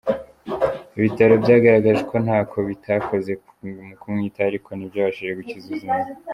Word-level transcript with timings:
Ibitaro 0.97 1.33
byagaragaje 1.43 2.01
ko 2.11 2.15
ntako 2.25 2.57
bitakoze 2.69 3.31
mu 3.85 3.93
kumwitaho 4.01 4.47
ariko 4.51 4.69
ntibyabashije 4.73 5.33
gukiza 5.39 5.65
ubuzima 5.67 5.93
bwe. 6.01 6.13